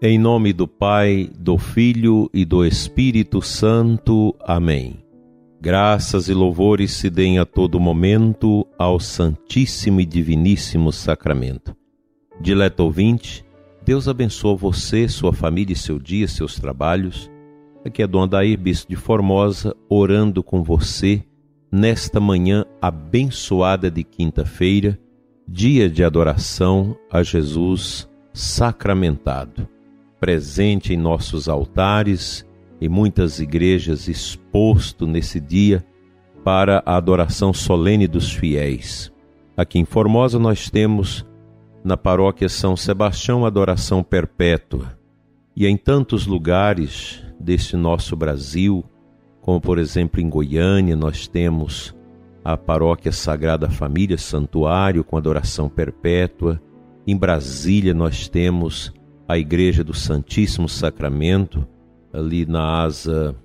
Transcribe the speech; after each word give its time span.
Em 0.00 0.16
nome 0.16 0.52
do 0.52 0.68
Pai, 0.68 1.28
do 1.36 1.58
Filho 1.58 2.30
e 2.32 2.44
do 2.44 2.64
Espírito 2.64 3.42
Santo. 3.42 4.32
Amém. 4.44 5.02
Graças 5.60 6.28
e 6.28 6.34
louvores 6.34 6.92
se 6.92 7.10
deem 7.10 7.40
a 7.40 7.44
todo 7.44 7.80
momento 7.80 8.64
ao 8.78 9.00
Santíssimo 9.00 10.00
e 10.00 10.06
Diviníssimo 10.06 10.92
Sacramento. 10.92 11.74
Dileto 12.40 12.84
ouvinte, 12.84 13.44
Deus 13.84 14.06
abençoe 14.06 14.56
você, 14.56 15.08
sua 15.08 15.32
família 15.32 15.72
e 15.72 15.76
seu 15.76 15.98
dia, 15.98 16.28
seus 16.28 16.54
trabalhos. 16.54 17.28
Aqui 17.84 18.00
é 18.00 18.06
Dom 18.06 18.22
Adair, 18.22 18.56
Bispo 18.56 18.88
de 18.88 18.94
Formosa, 18.94 19.74
orando 19.88 20.44
com 20.44 20.62
você 20.62 21.24
nesta 21.72 22.20
manhã 22.20 22.64
abençoada 22.80 23.90
de 23.90 24.04
quinta-feira, 24.04 24.96
dia 25.44 25.90
de 25.90 26.04
adoração 26.04 26.96
a 27.10 27.20
Jesus 27.24 28.08
sacramentado 28.32 29.68
presente 30.20 30.92
em 30.92 30.96
nossos 30.96 31.48
altares 31.48 32.46
e 32.80 32.88
muitas 32.88 33.40
igrejas 33.40 34.08
exposto 34.08 35.06
nesse 35.06 35.40
dia 35.40 35.84
para 36.44 36.82
a 36.86 36.96
adoração 36.96 37.52
solene 37.52 38.06
dos 38.06 38.32
fiéis. 38.32 39.12
Aqui 39.56 39.78
em 39.78 39.84
Formosa 39.84 40.38
nós 40.38 40.70
temos 40.70 41.26
na 41.82 41.96
paróquia 41.96 42.48
São 42.48 42.76
Sebastião 42.76 43.44
adoração 43.44 44.02
perpétua. 44.02 44.98
E 45.56 45.66
em 45.66 45.76
tantos 45.76 46.26
lugares 46.26 47.22
deste 47.38 47.76
nosso 47.76 48.14
Brasil, 48.14 48.84
como 49.40 49.60
por 49.60 49.78
exemplo 49.78 50.20
em 50.20 50.28
Goiânia, 50.28 50.94
nós 50.94 51.26
temos 51.26 51.94
a 52.44 52.56
paróquia 52.56 53.10
Sagrada 53.12 53.68
Família 53.68 54.16
Santuário 54.16 55.02
com 55.02 55.16
adoração 55.16 55.68
perpétua. 55.68 56.60
Em 57.06 57.16
Brasília 57.16 57.92
nós 57.92 58.28
temos 58.28 58.92
a 59.28 59.36
Igreja 59.36 59.84
do 59.84 59.92
Santíssimo 59.92 60.68
Sacramento, 60.70 61.68
ali 62.10 62.46
na 62.46 62.82
asa 62.82 63.36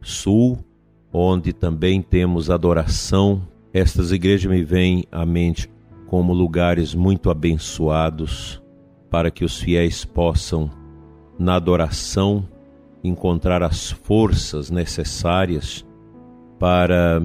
sul, 0.00 0.64
onde 1.12 1.52
também 1.52 2.00
temos 2.00 2.48
adoração. 2.48 3.42
Estas 3.72 4.12
igrejas 4.12 4.48
me 4.48 4.62
vêm 4.62 5.04
à 5.10 5.26
mente 5.26 5.68
como 6.06 6.32
lugares 6.32 6.94
muito 6.94 7.28
abençoados 7.28 8.62
para 9.10 9.28
que 9.28 9.44
os 9.44 9.58
fiéis 9.58 10.04
possam, 10.04 10.70
na 11.36 11.56
adoração, 11.56 12.48
encontrar 13.02 13.64
as 13.64 13.90
forças 13.90 14.70
necessárias 14.70 15.84
para 16.58 17.20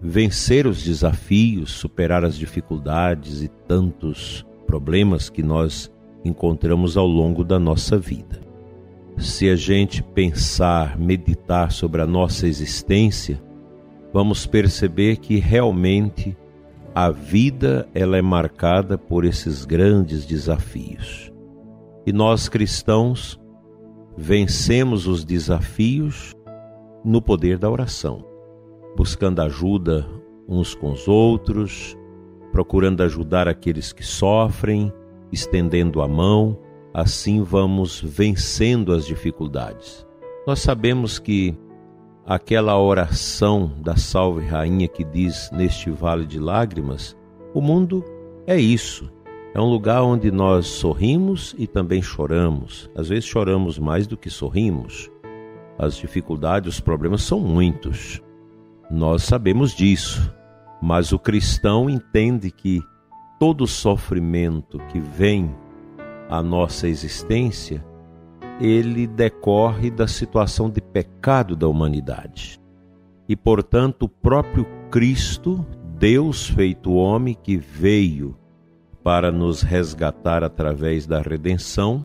vencer 0.00 0.66
os 0.66 0.82
desafios, 0.82 1.72
superar 1.72 2.22
as 2.24 2.36
dificuldades 2.36 3.42
e 3.42 3.48
tantos 3.48 4.44
problemas 4.66 5.30
que 5.30 5.42
nós 5.42 5.90
encontramos 6.24 6.96
ao 6.96 7.06
longo 7.06 7.44
da 7.44 7.58
nossa 7.58 7.98
vida. 7.98 8.40
Se 9.18 9.48
a 9.50 9.56
gente 9.56 10.02
pensar, 10.02 10.98
meditar 10.98 11.72
sobre 11.72 12.00
a 12.00 12.06
nossa 12.06 12.46
existência, 12.46 13.40
vamos 14.12 14.46
perceber 14.46 15.16
que 15.16 15.38
realmente 15.38 16.36
a 16.94 17.10
vida 17.10 17.88
ela 17.94 18.16
é 18.16 18.22
marcada 18.22 18.98
por 18.98 19.24
esses 19.24 19.64
grandes 19.64 20.26
desafios. 20.26 21.30
E 22.06 22.12
nós 22.12 22.48
cristãos 22.48 23.38
vencemos 24.16 25.06
os 25.06 25.24
desafios 25.24 26.34
no 27.04 27.22
poder 27.22 27.58
da 27.58 27.70
oração, 27.70 28.24
buscando 28.96 29.40
ajuda 29.40 30.06
uns 30.48 30.74
com 30.74 30.92
os 30.92 31.06
outros, 31.06 31.96
procurando 32.50 33.02
ajudar 33.02 33.46
aqueles 33.46 33.92
que 33.92 34.02
sofrem, 34.02 34.92
estendendo 35.32 36.02
a 36.02 36.08
mão, 36.08 36.58
assim 36.92 37.42
vamos 37.42 38.00
vencendo 38.00 38.92
as 38.92 39.06
dificuldades. 39.06 40.06
Nós 40.46 40.60
sabemos 40.60 41.18
que 41.18 41.56
aquela 42.26 42.78
oração 42.80 43.72
da 43.80 43.96
Salve 43.96 44.46
Rainha 44.46 44.88
que 44.88 45.04
diz 45.04 45.50
neste 45.52 45.90
vale 45.90 46.26
de 46.26 46.38
lágrimas, 46.38 47.16
o 47.54 47.60
mundo 47.60 48.04
é 48.46 48.56
isso. 48.56 49.10
É 49.52 49.60
um 49.60 49.68
lugar 49.68 50.02
onde 50.02 50.30
nós 50.30 50.66
sorrimos 50.66 51.54
e 51.58 51.66
também 51.66 52.00
choramos. 52.00 52.88
Às 52.94 53.08
vezes 53.08 53.24
choramos 53.24 53.78
mais 53.78 54.06
do 54.06 54.16
que 54.16 54.30
sorrimos. 54.30 55.10
As 55.76 55.96
dificuldades, 55.96 56.74
os 56.74 56.80
problemas 56.80 57.22
são 57.22 57.40
muitos. 57.40 58.22
Nós 58.88 59.24
sabemos 59.24 59.74
disso. 59.74 60.32
Mas 60.80 61.12
o 61.12 61.18
cristão 61.18 61.90
entende 61.90 62.50
que 62.50 62.80
todo 63.40 63.66
sofrimento 63.66 64.78
que 64.90 65.00
vem 65.00 65.56
à 66.28 66.42
nossa 66.42 66.86
existência, 66.86 67.82
ele 68.60 69.06
decorre 69.06 69.90
da 69.90 70.06
situação 70.06 70.68
de 70.68 70.82
pecado 70.82 71.56
da 71.56 71.66
humanidade. 71.66 72.60
E, 73.26 73.34
portanto, 73.34 74.02
o 74.02 74.08
próprio 74.10 74.66
Cristo, 74.90 75.64
Deus 75.98 76.48
feito 76.48 76.92
homem, 76.92 77.34
que 77.34 77.56
veio 77.56 78.36
para 79.02 79.32
nos 79.32 79.62
resgatar 79.62 80.44
através 80.44 81.06
da 81.06 81.22
redenção, 81.22 82.04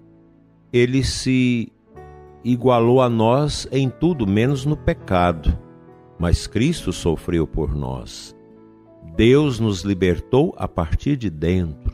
ele 0.72 1.04
se 1.04 1.70
igualou 2.46 3.02
a 3.02 3.10
nós 3.10 3.68
em 3.74 3.90
tudo 3.90 4.26
menos 4.26 4.66
no 4.66 4.78
pecado. 4.78 5.58
Mas 6.18 6.48
Cristo 6.48 6.94
sofreu 6.94 7.46
por 7.46 7.76
nós. 7.76 8.35
Deus 9.16 9.62
nos 9.62 9.82
libertou 9.82 10.54
a 10.58 10.68
partir 10.68 11.16
de 11.16 11.30
dentro, 11.30 11.94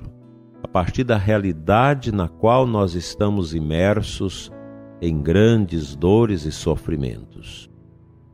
a 0.64 0.68
partir 0.68 1.04
da 1.04 1.18
realidade 1.18 2.12
na 2.12 2.28
qual 2.28 2.66
nós 2.66 2.96
estamos 2.96 3.54
imersos 3.54 4.52
em 5.00 5.22
grandes 5.22 5.96
dores 5.96 6.46
e 6.46 6.52
sofrimentos. 6.52 7.70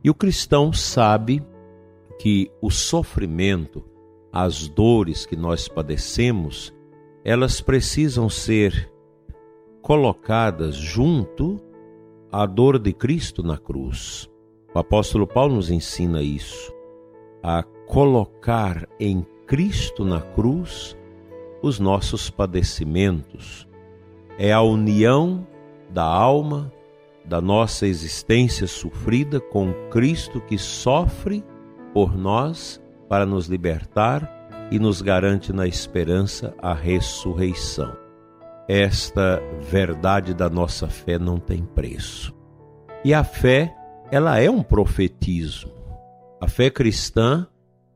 E 0.02 0.08
o 0.08 0.14
cristão 0.14 0.72
sabe 0.72 1.44
que 2.18 2.50
o 2.62 2.70
sofrimento, 2.70 3.84
as 4.32 4.68
dores 4.68 5.26
que 5.26 5.36
nós 5.36 5.68
padecemos, 5.68 6.74
elas 7.22 7.60
precisam 7.60 8.30
ser 8.30 8.90
colocadas 9.82 10.76
junto 10.76 11.60
à 12.32 12.46
dor 12.46 12.78
de 12.78 12.94
Cristo 12.94 13.42
na 13.42 13.58
cruz. 13.58 14.30
O 14.74 14.78
apóstolo 14.78 15.26
Paulo 15.26 15.56
nos 15.56 15.70
ensina 15.70 16.22
isso, 16.22 16.72
a 17.42 17.62
colocar 17.88 18.86
em 19.00 19.26
Cristo 19.46 20.04
na 20.04 20.20
cruz 20.20 20.96
os 21.62 21.80
nossos 21.80 22.28
padecimentos. 22.28 23.66
É 24.38 24.52
a 24.52 24.60
união 24.60 25.46
da 25.90 26.04
alma, 26.04 26.70
da 27.24 27.40
nossa 27.40 27.86
existência 27.86 28.66
sofrida 28.66 29.40
com 29.40 29.72
Cristo 29.90 30.38
que 30.42 30.58
sofre 30.58 31.42
por 31.94 32.16
nós 32.16 32.80
para 33.08 33.24
nos 33.24 33.46
libertar 33.46 34.30
e 34.70 34.78
nos 34.78 35.00
garante 35.00 35.50
na 35.50 35.66
esperança 35.66 36.54
a 36.60 36.74
ressurreição. 36.74 37.96
Esta 38.68 39.42
verdade 39.62 40.34
da 40.34 40.50
nossa 40.50 40.88
fé 40.88 41.18
não 41.18 41.38
tem 41.38 41.64
preço. 41.64 42.36
E 43.02 43.14
a 43.14 43.24
fé, 43.24 43.74
ela 44.10 44.38
é 44.38 44.50
um 44.50 44.62
profetismo. 44.62 45.72
A 46.38 46.46
fé 46.46 46.68
cristã 46.68 47.46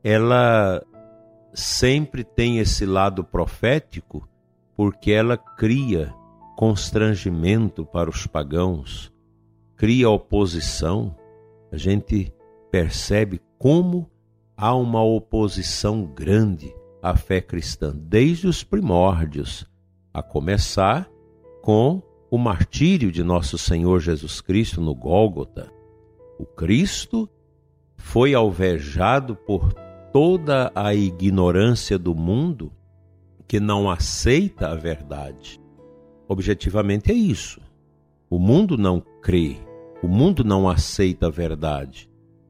ela 0.03 0.83
sempre 1.53 2.23
tem 2.23 2.59
esse 2.59 2.85
lado 2.85 3.23
profético 3.23 4.27
porque 4.75 5.11
ela 5.11 5.37
cria 5.37 6.13
constrangimento 6.57 7.85
para 7.85 8.09
os 8.09 8.27
pagãos, 8.27 9.13
cria 9.77 10.09
oposição. 10.09 11.15
A 11.71 11.77
gente 11.77 12.33
percebe 12.69 13.39
como 13.57 14.09
há 14.57 14.75
uma 14.75 15.01
oposição 15.03 16.05
grande 16.05 16.75
à 17.01 17.15
fé 17.15 17.39
cristã 17.39 17.93
desde 17.95 18.47
os 18.47 18.63
primórdios, 18.63 19.65
a 20.13 20.21
começar 20.21 21.09
com 21.61 22.01
o 22.29 22.37
martírio 22.37 23.11
de 23.11 23.23
nosso 23.23 23.57
Senhor 23.57 23.99
Jesus 23.99 24.41
Cristo 24.41 24.81
no 24.81 24.93
Gólgota. 24.93 25.71
O 26.39 26.45
Cristo 26.45 27.29
foi 27.95 28.33
alvejado 28.33 29.35
por 29.35 29.73
toda 30.13 30.71
a 30.75 30.93
ignorância 30.93 31.97
do 31.97 32.13
mundo 32.13 32.71
que 33.47 33.59
não 33.59 33.89
aceita 33.89 34.67
a 34.67 34.75
verdade. 34.75 35.59
Objetivamente 36.27 37.11
é 37.11 37.15
isso. 37.15 37.59
O 38.29 38.37
mundo 38.37 38.77
não 38.77 39.03
crê, 39.21 39.57
o 40.03 40.07
mundo 40.07 40.43
não 40.43 40.69
aceita 40.69 41.27
a 41.27 41.29
verdade. 41.31 42.07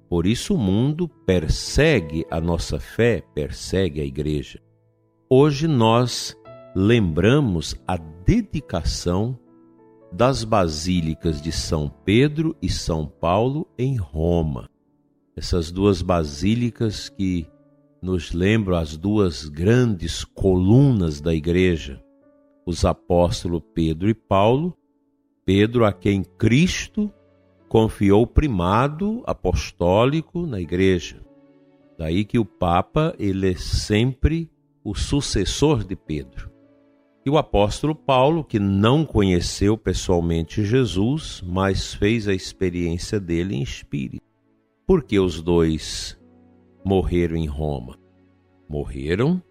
Por 0.10 0.28
isso 0.28 0.56
o 0.56 0.58
mundo 0.58 1.08
persegue 1.08 2.26
a 2.30 2.40
nossa 2.42 2.82
fé, 2.82 3.24
persegue 3.34 4.02
a 4.02 4.06
igreja. 4.06 4.62
Hoje 5.30 5.66
nós 5.66 6.38
lembramos 6.76 7.76
a 7.88 7.96
dedicação 7.96 9.40
das 10.12 10.44
basílicas 10.44 11.42
de 11.42 11.52
São 11.52 11.90
Pedro 12.04 12.56
e 12.62 12.70
São 12.70 13.08
Paulo 13.08 13.66
em 13.78 13.96
Roma. 13.96 14.70
Essas 15.36 15.72
duas 15.72 16.02
basílicas 16.02 17.10
que 17.10 17.48
nos 18.04 18.34
lembram 18.34 18.76
as 18.76 18.98
duas 18.98 19.48
grandes 19.48 20.26
colunas 20.26 21.22
da 21.22 21.34
igreja, 21.34 22.04
os 22.66 22.84
apóstolos 22.84 23.64
Pedro 23.74 24.10
e 24.10 24.14
Paulo, 24.14 24.78
Pedro, 25.46 25.86
a 25.86 25.94
quem 25.94 26.22
Cristo 26.22 27.10
confiou 27.70 28.28
primado 28.28 29.24
apostólico 29.26 30.46
na 30.46 30.60
igreja. 30.60 31.24
Daí 31.98 32.26
que 32.26 32.38
o 32.38 32.44
Papa 32.44 33.16
ele 33.18 33.52
é 33.52 33.56
sempre 33.56 34.52
o 34.84 34.94
sucessor 34.94 35.86
de 35.86 35.96
Pedro. 35.96 36.52
E 37.26 37.30
o 37.30 37.38
apóstolo 37.38 37.96
Paulo, 37.96 38.44
que 38.44 38.60
não 38.60 39.06
conheceu 39.06 39.78
pessoalmente 39.78 40.66
Jesus, 40.66 41.42
mas 41.46 41.94
fez 41.94 42.28
a 42.28 42.34
experiência 42.34 43.18
dele 43.18 43.56
em 43.56 43.62
espírito. 43.62 44.22
Porque 44.86 45.18
os 45.18 45.42
dois 45.42 46.22
morreram 46.84 47.36
em 47.36 47.48
Roma? 47.48 47.98
Morreram 48.68 49.42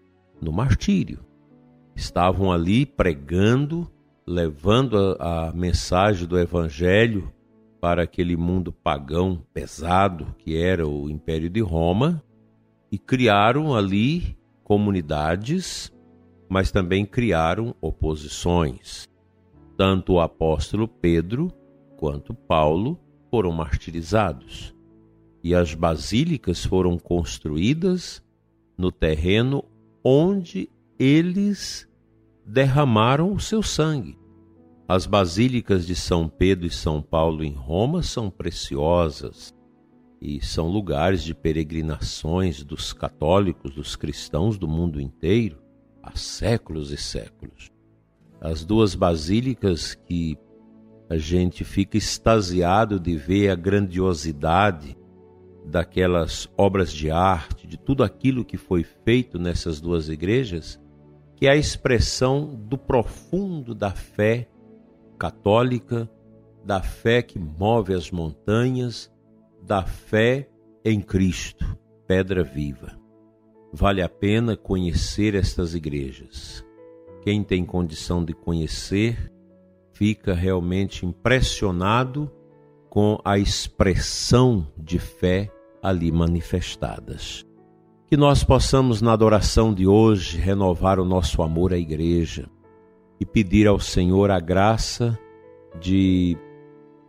no 0.41 0.51
martírio. 0.51 1.19
Estavam 1.95 2.51
ali 2.51 2.85
pregando, 2.85 3.89
levando 4.25 4.97
a, 5.19 5.49
a 5.49 5.51
mensagem 5.53 6.27
do 6.27 6.37
evangelho 6.37 7.31
para 7.81 8.03
aquele 8.03 8.37
mundo 8.37 8.71
pagão 8.71 9.43
pesado 9.53 10.33
que 10.37 10.57
era 10.57 10.87
o 10.87 11.09
Império 11.09 11.49
de 11.49 11.59
Roma 11.59 12.23
e 12.91 12.97
criaram 12.97 13.75
ali 13.75 14.37
comunidades, 14.63 15.91
mas 16.47 16.71
também 16.71 17.05
criaram 17.05 17.75
oposições. 17.81 19.07
Tanto 19.75 20.13
o 20.13 20.19
apóstolo 20.21 20.87
Pedro 20.87 21.51
quanto 21.97 22.33
Paulo 22.33 22.99
foram 23.29 23.51
martirizados 23.51 24.72
e 25.43 25.53
as 25.53 25.73
basílicas 25.73 26.63
foram 26.63 26.97
construídas 26.97 28.23
no 28.77 28.91
terreno 28.91 29.65
onde 30.03 30.69
eles 30.97 31.87
derramaram 32.45 33.33
o 33.33 33.39
seu 33.39 33.61
sangue. 33.61 34.17
As 34.87 35.05
basílicas 35.05 35.85
de 35.85 35.95
São 35.95 36.29
Pedro 36.29 36.65
e 36.65 36.69
São 36.69 37.01
Paulo 37.01 37.43
em 37.43 37.53
Roma 37.53 38.01
são 38.01 38.29
preciosas 38.29 39.53
e 40.21 40.43
são 40.43 40.69
lugares 40.69 41.23
de 41.23 41.33
peregrinações 41.33 42.63
dos 42.63 42.93
católicos, 42.93 43.75
dos 43.75 43.95
cristãos 43.95 44.57
do 44.57 44.67
mundo 44.67 45.01
inteiro 45.01 45.61
há 46.01 46.17
séculos 46.17 46.91
e 46.91 46.97
séculos. 46.97 47.71
As 48.39 48.63
duas 48.65 48.93
basílicas 48.93 49.95
que 49.95 50.37
a 51.09 51.17
gente 51.17 51.63
fica 51.63 51.97
extasiado 51.97 52.99
de 52.99 53.15
ver 53.15 53.49
a 53.49 53.55
grandiosidade 53.55 54.97
daquelas 55.65 56.49
obras 56.57 56.91
de 56.91 57.09
arte, 57.09 57.67
de 57.67 57.77
tudo 57.77 58.03
aquilo 58.03 58.45
que 58.45 58.57
foi 58.57 58.83
feito 58.83 59.39
nessas 59.39 59.79
duas 59.79 60.09
igrejas, 60.09 60.79
que 61.35 61.47
é 61.47 61.51
a 61.51 61.55
expressão 61.55 62.55
do 62.55 62.77
profundo 62.77 63.73
da 63.73 63.91
fé 63.91 64.47
católica, 65.17 66.09
da 66.63 66.81
fé 66.81 67.21
que 67.21 67.39
move 67.39 67.93
as 67.93 68.11
montanhas, 68.11 69.11
da 69.61 69.83
fé 69.83 70.49
em 70.83 71.01
Cristo, 71.01 71.77
pedra 72.05 72.43
viva. 72.43 72.97
Vale 73.71 74.01
a 74.01 74.09
pena 74.09 74.55
conhecer 74.55 75.33
estas 75.35 75.73
igrejas. 75.73 76.63
Quem 77.23 77.43
tem 77.43 77.65
condição 77.65 78.23
de 78.23 78.33
conhecer 78.33 79.31
fica 79.93 80.33
realmente 80.33 81.05
impressionado 81.05 82.31
com 82.93 83.19
a 83.25 83.39
expressão 83.39 84.67
de 84.77 84.99
fé 84.99 85.51
ali 85.81 86.11
manifestadas. 86.11 87.43
Que 88.05 88.15
nós 88.15 88.43
possamos, 88.43 89.01
na 89.01 89.13
adoração 89.13 89.73
de 89.73 89.87
hoje, 89.87 90.37
renovar 90.37 90.99
o 90.99 91.03
nosso 91.03 91.41
amor 91.41 91.73
à 91.73 91.77
igreja 91.79 92.47
e 93.19 93.25
pedir 93.25 93.67
ao 93.67 93.79
Senhor 93.79 94.29
a 94.29 94.39
graça 94.39 95.17
de 95.81 96.37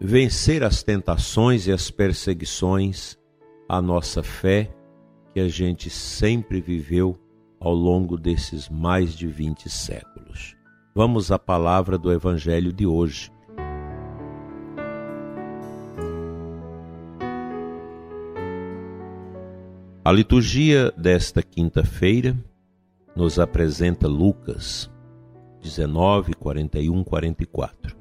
vencer 0.01 0.65
as 0.65 0.83
tentações 0.83 1.67
e 1.67 1.73
as 1.73 1.91
perseguições 1.91 3.19
à 3.69 3.83
nossa 3.83 4.23
fé 4.23 4.75
que 5.35 5.41
a 5.41 5.49
gente 5.49 5.91
sempre 5.91 6.63
viveu 6.63 7.15
ao 7.61 7.75
longo 7.75 8.17
desses 8.17 8.71
mais 8.71 9.15
de 9.15 9.27
20 9.27 9.69
séculos. 9.69 10.57
Vamos 10.95 11.31
à 11.31 11.39
palavra 11.39 11.99
do 11.99 12.11
Evangelho 12.11 12.73
de 12.73 12.87
hoje. 12.87 13.34
A 20.07 20.13
liturgia 20.13 20.93
desta 20.99 21.43
quinta-feira 21.43 22.37
nos 23.17 23.39
apresenta 23.39 24.07
Lucas 24.07 24.93
19, 25.63 26.35
41, 26.35 27.03
44. 27.03 27.97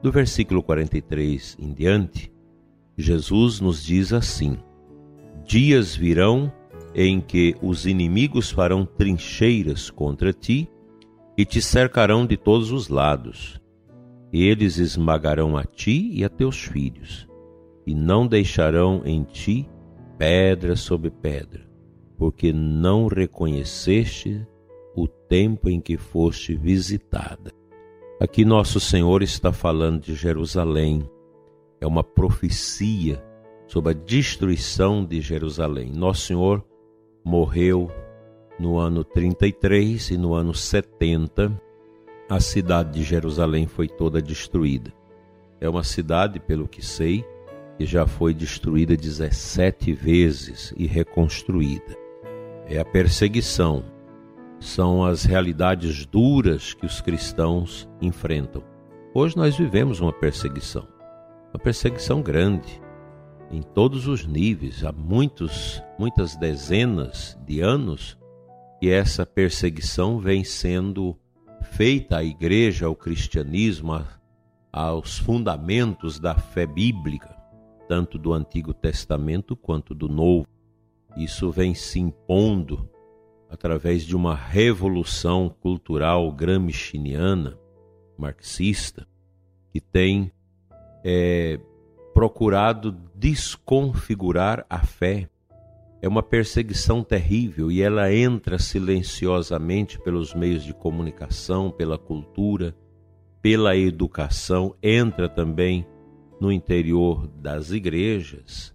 Do 0.00 0.10
versículo 0.10 0.62
43 0.62 1.58
em 1.60 1.74
diante, 1.74 2.32
Jesus 2.96 3.60
nos 3.60 3.84
diz 3.84 4.14
assim: 4.14 4.56
Dias 5.44 5.94
virão 5.94 6.50
em 6.94 7.20
que 7.20 7.54
os 7.60 7.84
inimigos 7.84 8.50
farão 8.50 8.86
trincheiras 8.86 9.90
contra 9.90 10.32
ti 10.32 10.66
e 11.36 11.44
te 11.44 11.60
cercarão 11.60 12.24
de 12.24 12.38
todos 12.38 12.72
os 12.72 12.88
lados. 12.88 13.60
Eles 14.32 14.78
esmagarão 14.78 15.54
a 15.58 15.64
ti 15.64 16.12
e 16.14 16.24
a 16.24 16.30
teus 16.30 16.64
filhos, 16.64 17.28
e 17.86 17.94
não 17.94 18.26
deixarão 18.26 19.02
em 19.04 19.22
ti 19.22 19.68
pedra 20.22 20.76
sobre 20.76 21.10
pedra, 21.10 21.68
porque 22.16 22.52
não 22.52 23.08
reconheceste 23.08 24.46
o 24.94 25.08
tempo 25.08 25.68
em 25.68 25.80
que 25.80 25.96
foste 25.96 26.54
visitada. 26.54 27.50
Aqui 28.20 28.44
nosso 28.44 28.78
Senhor 28.78 29.24
está 29.24 29.52
falando 29.52 30.00
de 30.00 30.14
Jerusalém. 30.14 31.10
É 31.80 31.86
uma 31.88 32.04
profecia 32.04 33.20
sobre 33.66 33.90
a 33.90 33.94
destruição 33.96 35.04
de 35.04 35.20
Jerusalém. 35.20 35.90
Nosso 35.90 36.26
Senhor 36.26 36.64
morreu 37.24 37.90
no 38.60 38.78
ano 38.78 39.02
33 39.02 40.12
e 40.12 40.16
no 40.16 40.34
ano 40.34 40.54
70 40.54 41.60
a 42.30 42.38
cidade 42.38 42.92
de 42.92 43.02
Jerusalém 43.02 43.66
foi 43.66 43.88
toda 43.88 44.22
destruída. 44.22 44.92
É 45.60 45.68
uma 45.68 45.82
cidade, 45.82 46.38
pelo 46.38 46.68
que 46.68 46.80
sei, 46.80 47.24
que 47.76 47.86
já 47.86 48.06
foi 48.06 48.34
destruída 48.34 48.96
17 48.96 49.92
vezes 49.92 50.72
e 50.76 50.86
reconstruída. 50.86 51.96
É 52.66 52.78
a 52.78 52.84
perseguição, 52.84 53.84
são 54.60 55.04
as 55.04 55.24
realidades 55.24 56.06
duras 56.06 56.74
que 56.74 56.86
os 56.86 57.00
cristãos 57.00 57.88
enfrentam. 58.00 58.62
Hoje 59.14 59.36
nós 59.36 59.56
vivemos 59.56 60.00
uma 60.00 60.12
perseguição, 60.12 60.86
uma 61.52 61.60
perseguição 61.60 62.22
grande, 62.22 62.80
em 63.50 63.60
todos 63.60 64.06
os 64.06 64.26
níveis, 64.26 64.82
há 64.84 64.92
muitos, 64.92 65.82
muitas 65.98 66.36
dezenas 66.36 67.38
de 67.46 67.60
anos 67.60 68.16
que 68.80 68.88
essa 68.90 69.26
perseguição 69.26 70.18
vem 70.18 70.42
sendo 70.42 71.16
feita 71.72 72.18
à 72.18 72.24
igreja, 72.24 72.86
ao 72.86 72.96
cristianismo, 72.96 74.02
aos 74.72 75.18
fundamentos 75.18 76.18
da 76.18 76.34
fé 76.34 76.66
bíblica 76.66 77.41
tanto 77.92 78.16
do 78.16 78.32
Antigo 78.32 78.72
Testamento 78.72 79.54
quanto 79.54 79.94
do 79.94 80.08
Novo. 80.08 80.46
Isso 81.14 81.50
vem 81.50 81.74
se 81.74 82.00
impondo 82.00 82.88
através 83.50 84.06
de 84.06 84.16
uma 84.16 84.34
revolução 84.34 85.50
cultural 85.50 86.32
gramsciana, 86.32 87.58
marxista, 88.16 89.06
que 89.70 89.78
tem 89.78 90.32
é, 91.04 91.60
procurado 92.14 92.92
desconfigurar 93.14 94.64
a 94.70 94.78
fé. 94.78 95.28
É 96.00 96.08
uma 96.08 96.22
perseguição 96.22 97.04
terrível 97.04 97.70
e 97.70 97.82
ela 97.82 98.10
entra 98.10 98.58
silenciosamente 98.58 100.00
pelos 100.00 100.32
meios 100.32 100.64
de 100.64 100.72
comunicação, 100.72 101.70
pela 101.70 101.98
cultura, 101.98 102.74
pela 103.42 103.76
educação, 103.76 104.74
entra 104.82 105.28
também 105.28 105.86
no 106.42 106.50
interior 106.50 107.28
das 107.28 107.70
igrejas 107.70 108.74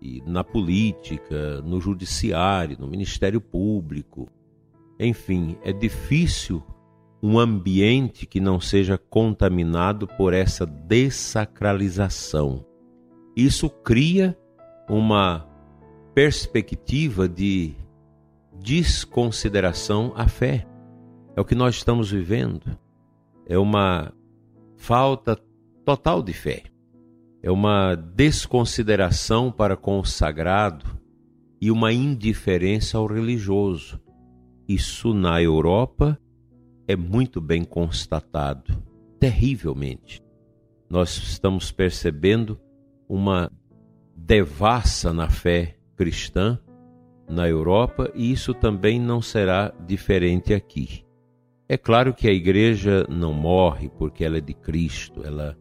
e 0.00 0.22
na 0.24 0.44
política, 0.44 1.60
no 1.62 1.80
judiciário, 1.80 2.76
no 2.78 2.86
Ministério 2.86 3.40
Público. 3.40 4.28
Enfim, 5.00 5.58
é 5.64 5.72
difícil 5.72 6.62
um 7.20 7.40
ambiente 7.40 8.24
que 8.24 8.38
não 8.38 8.60
seja 8.60 8.96
contaminado 8.96 10.06
por 10.06 10.32
essa 10.32 10.64
dessacralização. 10.64 12.64
Isso 13.34 13.68
cria 13.68 14.38
uma 14.88 15.44
perspectiva 16.14 17.28
de 17.28 17.74
desconsideração 18.60 20.12
à 20.14 20.28
fé. 20.28 20.68
É 21.34 21.40
o 21.40 21.44
que 21.44 21.56
nós 21.56 21.74
estamos 21.74 22.12
vivendo. 22.12 22.78
É 23.44 23.58
uma 23.58 24.12
falta 24.76 25.36
total 25.84 26.22
de 26.22 26.32
fé 26.32 26.71
é 27.42 27.50
uma 27.50 27.96
desconsideração 27.96 29.50
para 29.50 29.76
com 29.76 29.98
o 29.98 30.04
sagrado 30.04 30.86
e 31.60 31.70
uma 31.70 31.92
indiferença 31.92 32.98
ao 32.98 33.06
religioso. 33.06 34.00
Isso 34.68 35.12
na 35.12 35.42
Europa 35.42 36.18
é 36.86 36.94
muito 36.94 37.40
bem 37.40 37.64
constatado, 37.64 38.80
terrivelmente. 39.18 40.22
nós 40.88 41.16
estamos 41.16 41.72
percebendo 41.72 42.60
uma 43.08 43.50
devassa 44.14 45.10
na 45.10 45.28
fé 45.30 45.78
cristã 45.96 46.58
na 47.28 47.48
Europa 47.48 48.10
e 48.14 48.30
isso 48.30 48.52
também 48.52 49.00
não 49.00 49.22
será 49.22 49.72
diferente 49.86 50.52
aqui. 50.52 51.02
É 51.66 51.78
claro 51.78 52.12
que 52.12 52.28
a 52.28 52.32
igreja 52.32 53.06
não 53.08 53.32
morre 53.32 53.88
porque 53.88 54.22
ela 54.22 54.36
é 54.36 54.40
de 54.40 54.52
Cristo, 54.52 55.22
ela 55.24 55.56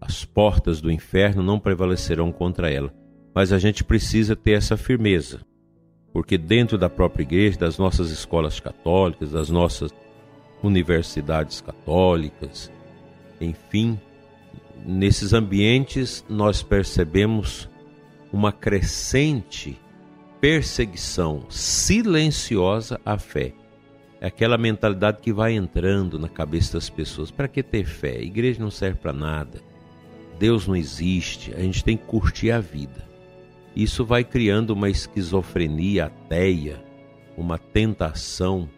as 0.00 0.24
portas 0.24 0.80
do 0.80 0.90
inferno 0.90 1.42
não 1.42 1.58
prevalecerão 1.58 2.30
contra 2.30 2.70
ela, 2.70 2.92
mas 3.34 3.52
a 3.52 3.58
gente 3.58 3.84
precisa 3.84 4.36
ter 4.36 4.52
essa 4.52 4.76
firmeza, 4.76 5.40
porque 6.12 6.38
dentro 6.38 6.78
da 6.78 6.88
própria 6.88 7.22
igreja, 7.22 7.58
das 7.58 7.78
nossas 7.78 8.10
escolas 8.10 8.60
católicas, 8.60 9.32
das 9.32 9.50
nossas 9.50 9.90
universidades 10.62 11.60
católicas, 11.60 12.70
enfim, 13.40 13.98
nesses 14.84 15.32
ambientes 15.32 16.24
nós 16.28 16.62
percebemos 16.62 17.68
uma 18.32 18.52
crescente 18.52 19.78
perseguição 20.40 21.44
silenciosa 21.48 23.00
à 23.04 23.18
fé. 23.18 23.52
É 24.20 24.28
aquela 24.28 24.56
mentalidade 24.56 25.20
que 25.20 25.32
vai 25.32 25.52
entrando 25.52 26.18
na 26.18 26.28
cabeça 26.28 26.74
das 26.74 26.88
pessoas. 26.88 27.30
Para 27.30 27.48
que 27.48 27.62
ter 27.62 27.84
fé? 27.84 28.16
A 28.16 28.22
igreja 28.22 28.60
não 28.60 28.70
serve 28.70 28.98
para 28.98 29.12
nada. 29.12 29.60
Deus 30.38 30.66
não 30.66 30.76
existe. 30.76 31.54
A 31.54 31.60
gente 31.60 31.84
tem 31.84 31.96
que 31.96 32.04
curtir 32.04 32.50
a 32.50 32.60
vida. 32.60 33.06
Isso 33.74 34.04
vai 34.04 34.24
criando 34.24 34.70
uma 34.70 34.88
esquizofrenia 34.88 36.06
ateia, 36.06 36.82
uma 37.36 37.58
tentação 37.58 38.68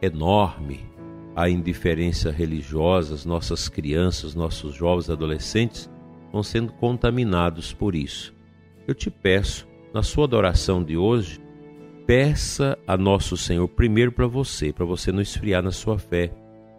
enorme 0.00 0.86
à 1.36 1.48
indiferença 1.50 2.30
religiosa. 2.30 3.14
As 3.14 3.24
nossas 3.24 3.68
crianças, 3.68 4.34
nossos 4.34 4.74
jovens 4.74 5.10
adolescentes 5.10 5.90
vão 6.32 6.42
sendo 6.42 6.72
contaminados 6.72 7.72
por 7.72 7.94
isso. 7.94 8.34
Eu 8.86 8.94
te 8.94 9.10
peço 9.10 9.68
na 9.92 10.02
sua 10.02 10.24
adoração 10.24 10.82
de 10.82 10.96
hoje, 10.96 11.40
peça 12.06 12.78
a 12.86 12.96
nosso 12.96 13.36
Senhor 13.36 13.68
primeiro 13.68 14.12
para 14.12 14.26
você, 14.26 14.72
para 14.72 14.84
você 14.84 15.12
não 15.12 15.20
esfriar 15.20 15.62
na 15.62 15.72
sua 15.72 15.98
fé, 15.98 16.32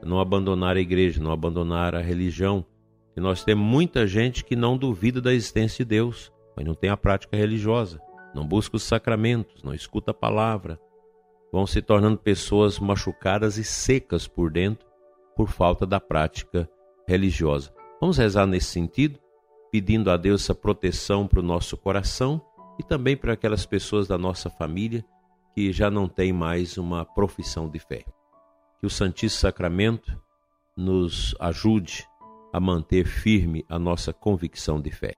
não 0.04 0.20
abandonar 0.20 0.76
a 0.76 0.82
igreja, 0.82 1.22
não 1.22 1.32
abandonar 1.32 1.94
a 1.94 2.02
religião. 2.02 2.66
E 3.20 3.22
nós 3.22 3.44
temos 3.44 3.68
muita 3.68 4.08
gente 4.08 4.46
que 4.46 4.56
não 4.56 4.78
duvida 4.78 5.20
da 5.20 5.34
existência 5.34 5.84
de 5.84 5.90
Deus, 5.90 6.32
mas 6.56 6.66
não 6.66 6.74
tem 6.74 6.90
a 6.90 6.96
prática 6.96 7.36
religiosa, 7.36 8.00
não 8.34 8.48
busca 8.48 8.78
os 8.78 8.84
sacramentos, 8.84 9.62
não 9.62 9.74
escuta 9.74 10.12
a 10.12 10.14
palavra. 10.14 10.80
Vão 11.52 11.68
se 11.68 11.82
tornando 11.82 12.18
pessoas 12.18 12.80
machucadas 12.80 13.58
e 13.58 13.64
secas 13.66 14.26
por 14.26 14.50
dentro 14.50 14.88
por 15.36 15.50
falta 15.50 15.86
da 15.86 16.00
prática 16.00 16.70
religiosa. 17.06 17.74
Vamos 18.00 18.18
rezar 18.18 18.46
nesse 18.46 18.68
sentido, 18.68 19.20
pedindo 19.70 20.10
a 20.10 20.16
Deus 20.16 20.44
essa 20.44 20.56
proteção 20.56 21.28
para 21.28 21.42
o 21.42 21.44
nosso 21.44 21.76
coração 21.76 22.42
e 22.80 22.84
também 22.84 23.18
para 23.18 23.34
aquelas 23.34 23.66
pessoas 23.66 24.08
da 24.08 24.18
nossa 24.18 24.50
família 24.50 25.04
que 25.54 25.74
já 25.74 25.92
não 25.92 26.08
têm 26.08 26.32
mais 26.32 26.78
uma 26.78 27.04
profissão 27.04 27.68
de 27.68 27.80
fé. 27.80 28.06
Que 28.80 28.86
o 28.86 28.90
Santíssimo 28.90 29.42
Sacramento 29.42 30.18
nos 30.78 31.36
ajude 31.38 32.08
a 32.52 32.60
manter 32.60 33.06
firme 33.06 33.66
a 33.70 33.78
nossa 33.78 34.12
convicção 34.12 34.82
de 34.82 34.92
fé. 34.92 35.14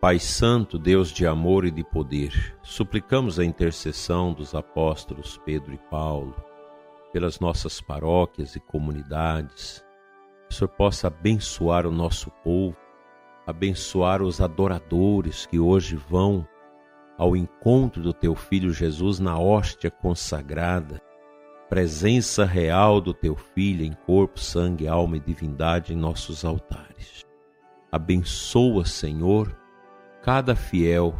Pai 0.00 0.18
Santo, 0.18 0.78
Deus 0.78 1.10
de 1.10 1.26
amor 1.26 1.66
e 1.66 1.70
de 1.70 1.84
poder, 1.84 2.56
suplicamos 2.62 3.38
a 3.38 3.44
intercessão 3.44 4.32
dos 4.32 4.54
apóstolos 4.54 5.38
Pedro 5.44 5.74
e 5.74 5.78
Paulo 5.90 6.34
pelas 7.12 7.38
nossas 7.38 7.80
paróquias 7.82 8.56
e 8.56 8.60
comunidades. 8.60 9.84
Que 10.48 10.54
o 10.54 10.58
Senhor 10.58 10.70
possa 10.70 11.08
abençoar 11.08 11.86
o 11.86 11.92
nosso 11.92 12.30
povo, 12.42 12.76
abençoar 13.46 14.22
os 14.22 14.40
adoradores 14.40 15.44
que 15.44 15.58
hoje 15.58 15.96
vão 15.96 16.46
ao 17.20 17.36
encontro 17.36 18.02
do 18.02 18.12
teu 18.12 18.34
filho 18.34 18.72
Jesus 18.72 19.18
na 19.18 19.38
hóstia 19.38 19.90
consagrada, 19.90 21.00
presença 21.68 22.44
real 22.44 23.00
do 23.00 23.12
teu 23.12 23.36
filho 23.36 23.84
em 23.84 23.92
corpo, 23.92 24.40
sangue, 24.40 24.88
alma 24.88 25.18
e 25.18 25.20
divindade 25.20 25.92
em 25.92 25.96
nossos 25.96 26.44
altares. 26.44 27.24
Abençoa, 27.92 28.84
Senhor, 28.84 29.56
cada 30.22 30.56
fiel 30.56 31.14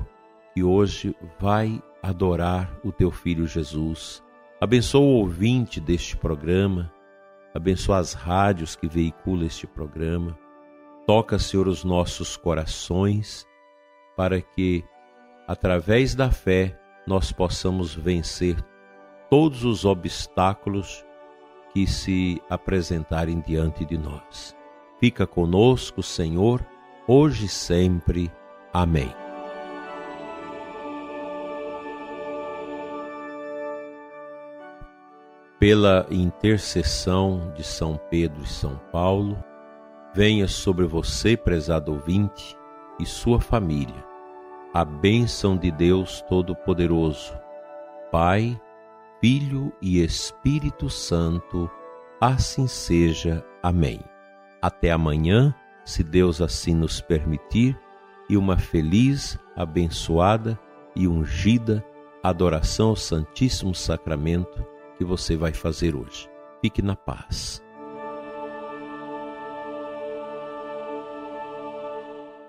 que 0.55 0.65
hoje 0.65 1.15
vai 1.39 1.83
adorar 2.03 2.75
o 2.83 2.91
teu 2.91 3.11
filho 3.11 3.47
Jesus 3.47 4.23
Abençoa 4.63 5.01
o 5.01 5.15
ouvinte 5.21 5.81
deste 5.81 6.15
programa, 6.19 6.93
abençoa 7.55 7.97
as 7.97 8.13
rádios 8.13 8.77
que 8.77 8.87
veiculam 8.87 9.47
este 9.47 9.67
programa. 9.67 10.39
Toca, 11.07 11.39
Senhor, 11.39 11.67
os 11.67 11.83
nossos 11.83 12.37
corações, 12.37 13.47
para 14.15 14.43
que, 14.43 14.85
através 15.51 16.15
da 16.15 16.31
fé, 16.31 16.79
nós 17.05 17.33
possamos 17.33 17.93
vencer 17.93 18.57
todos 19.29 19.65
os 19.65 19.85
obstáculos 19.85 21.05
que 21.73 21.89
se 21.89 22.41
apresentarem 22.49 23.41
diante 23.41 23.85
de 23.85 23.99
nós. 23.99 24.55
Fica 25.01 25.27
conosco, 25.27 26.05
Senhor, 26.05 26.65
hoje 27.05 27.47
e 27.47 27.49
sempre. 27.49 28.31
Amém. 28.73 29.13
pela 35.59 36.07
intercessão 36.11 37.53
de 37.55 37.63
São 37.63 38.01
Pedro 38.09 38.43
e 38.43 38.49
São 38.49 38.81
Paulo, 38.91 39.37
venha 40.15 40.49
sobre 40.49 40.87
você, 40.87 41.37
prezado 41.37 41.93
ouvinte, 41.93 42.57
e 42.99 43.05
sua 43.05 43.39
família, 43.39 44.03
a 44.73 44.85
bênção 44.85 45.57
de 45.57 45.71
Deus 45.71 46.23
Todo-Poderoso, 46.29 47.33
Pai, 48.13 48.61
Filho 49.21 49.73
e 49.83 50.03
Espírito 50.03 50.89
Santo, 50.89 51.69
assim 52.21 52.67
seja. 52.67 53.45
Amém. 53.63 54.01
Até 54.63 54.93
amanhã, 54.93 55.55
se 55.85 56.03
Deus 56.03 56.41
assim 56.41 56.75
nos 56.75 57.01
permitir, 57.01 57.79
e 58.29 58.37
uma 58.37 58.57
feliz, 58.57 59.39
abençoada 59.57 60.59
e 60.95 61.09
ungida 61.09 61.85
adoração 62.23 62.91
ao 62.91 62.97
Santíssimo 62.97 63.75
Sacramento 63.75 64.65
que 64.97 65.05
você 65.05 65.37
vai 65.37 65.53
fazer 65.53 65.97
hoje. 65.97 66.31
Fique 66.61 66.81
na 66.81 66.95
paz. 66.95 67.63